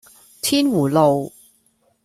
[0.41, 1.31] 天湖路